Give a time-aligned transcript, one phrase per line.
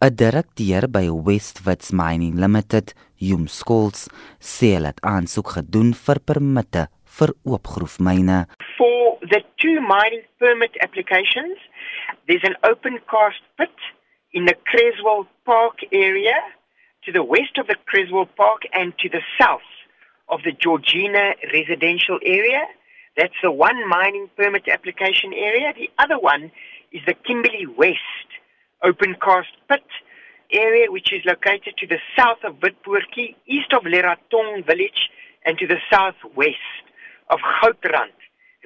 [0.00, 4.06] 'n Direkteur by Westwits Mining Limited, Jum Skols,
[4.38, 6.84] sê het aansoek gedoen vir permitte
[7.18, 8.46] vir oopgroefmyne.
[8.76, 11.58] For the two mining permit applications,
[12.28, 13.74] there's an open cast pit
[14.30, 16.38] in the Creswell Park area
[17.04, 19.70] to the west of the Creswell Park and to the south
[20.28, 22.62] of the Georgina residential area.
[23.16, 25.74] That's the one mining permit application area.
[25.74, 26.52] The other one
[26.92, 28.17] is the Kimberley West
[28.82, 29.84] open cast pit
[30.52, 35.10] area, which is located to the south of Witpoortjie, east of Leratong village,
[35.44, 36.56] and to the southwest
[37.30, 38.12] of Goutrand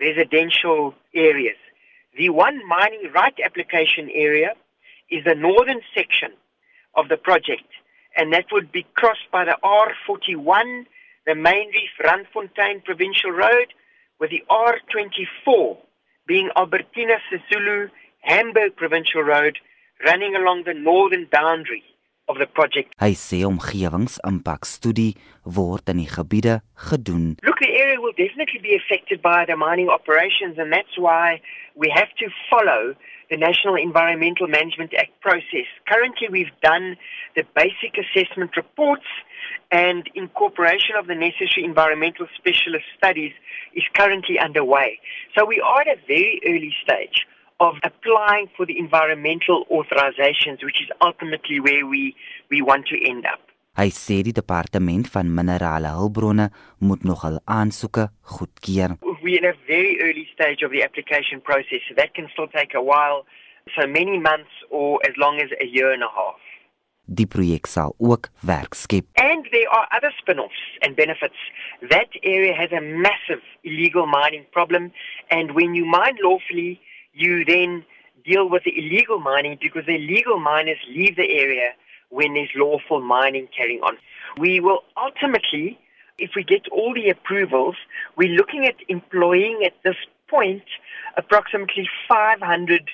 [0.00, 1.56] residential areas.
[2.16, 4.54] The one mining right application area
[5.10, 6.30] is the northern section
[6.94, 7.68] of the project,
[8.16, 10.86] and that would be crossed by the R41,
[11.26, 13.72] the Main Reef Randfontein Provincial Road,
[14.20, 15.76] with the R24
[16.26, 19.58] being Albertina Sisulu Hamburg Provincial Road
[20.04, 21.82] running along the northern boundary
[22.28, 22.94] of the project.
[23.02, 25.14] Hy sê omgewingsimpakstudie
[25.44, 27.36] word in die gebiede gedoen.
[27.42, 31.40] Look, the area will definitely be affected by the mining operations and that's why
[31.74, 32.94] we have to follow
[33.30, 35.66] the National Environmental Management Act process.
[35.88, 36.96] Currently we've done
[37.34, 39.08] the basic assessment reports
[39.70, 43.32] and incorporation of the necessary environmental specialist studies
[43.74, 45.00] is currently underway.
[45.36, 47.26] So we are at a very early stage
[47.66, 52.02] of applying for the environmental authorizations which is ultimately where we
[52.50, 53.40] we want to end up.
[53.80, 56.50] Hy sê die departement van minerale hulpbronne
[56.88, 58.98] moet nog al aansoeke goedkeur.
[59.22, 62.74] We're in a very early stage of the application process so that can still take
[62.74, 63.24] a while
[63.78, 66.40] so many months or as long as a year and a half.
[67.04, 69.04] Die projek sal ook werk skep.
[69.14, 71.40] And there are other spin-offs and benefits.
[71.88, 74.92] That area has a massive illegal mining problem
[75.30, 76.80] and when you mine lawfully
[77.12, 77.84] you then
[78.24, 81.70] deal with the illegal mining because the illegal miners leave the area
[82.10, 83.96] when there's lawful mining carrying on.
[84.38, 85.78] We will ultimately,
[86.18, 87.76] if we get all the approvals,
[88.16, 89.96] we're looking at employing at this
[90.28, 90.64] point
[91.16, 92.88] approximately 500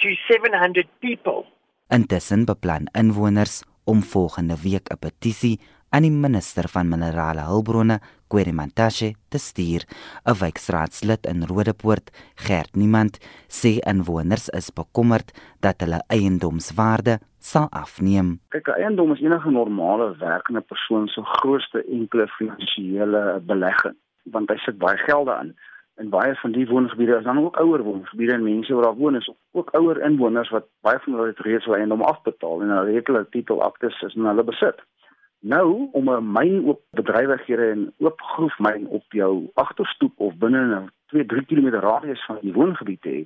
[0.00, 1.46] to 700 people.
[1.90, 8.00] Intussen beplan inwoners om volgende week 'n petisie aan die minister van minerale hulpbronne,
[8.30, 9.82] Kwerimantashe, te stuur.
[10.24, 13.18] 'n Wijkraadslid in Rodepoort, Gert Niemand,
[13.48, 18.38] sê inwoners is bekommerd dat hulle eiendomswaarde sal afneem.
[18.54, 23.96] Kyk, eiendom is enige normale werkende persoon se grootste enkele finansiële belegging,
[24.32, 25.54] want hy sit baie gelde in.
[26.00, 29.16] En baie van die woongebiede is dan ook ouer woongebiede en mense wat daar woon
[29.16, 33.06] is ook ouer inwoners wat baie van hulle reeds hulle eiendom afbetaal en hulle het
[33.06, 34.80] hulle titelaktes is in hulle besit.
[35.40, 40.90] Nou om 'n myn oop bedrywighede en oop groefmyn op jou agterstoep of binne 'n
[41.06, 43.22] 2-3 km radius van die woongebied te hê,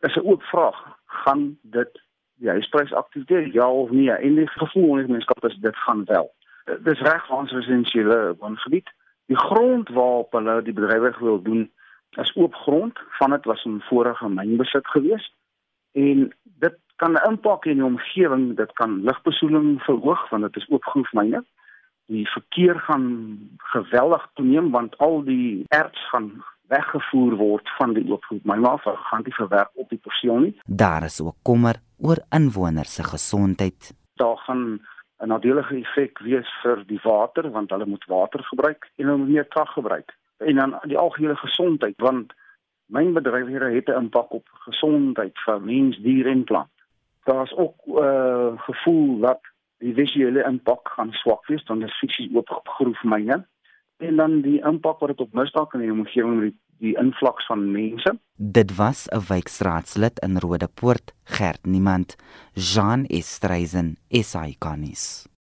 [0.00, 0.98] is 'n oop vraag.
[1.06, 2.02] Gaan dit
[2.34, 4.10] die huisprys aktiveer ja of nee?
[4.10, 6.34] En die gevoel onder menskap is dit gaan wel.
[6.80, 8.88] Dis reg vir ons residensiële woongebied.
[9.26, 11.72] Die grond waarop hulle die bedrywighede wil doen
[12.10, 12.98] is oop grond.
[13.08, 15.32] Van dit was 'n vorige mynbesit geweest
[15.92, 16.45] en dit
[16.96, 20.84] kan 'n impak hê in die omgewing, dit kan lugbesoedeling verhoog want dit is ook
[20.84, 21.44] groefmyne.
[22.06, 28.68] Die verkeer gaan geweldig toeneem want al die erts gaan weggevoer word van die oopgroefmyne
[28.68, 30.60] af, gaan dit verwerk op die perseel nie.
[30.66, 33.94] Daar is ook kommer oor inwoners se gesondheid.
[34.14, 34.80] Daar gaan
[35.18, 39.28] 'n nadelige effek wees vir die water want hulle moet water gebruik en hulle moet
[39.28, 40.16] meer krag gebruik.
[40.38, 42.32] En dan die algehele gesondheid want
[42.86, 46.75] myn bedrywighede het 'n impak op gesondheid vir mens, dier en plant
[47.26, 49.40] daar's ook 'n uh, eh, gevoel dat
[49.78, 53.46] die visuele impak gaan swak wees dan is fisies oopgegroef myne
[53.96, 56.96] en dan die impak wat dit op misdaad kan hê in die omgewing die, die
[57.00, 58.18] invloeks van mense.
[58.36, 62.16] Dit was 'n wijkraadslid in Rodepoort Gert Niemand.
[62.52, 65.35] Jean Estreisen SA ikonis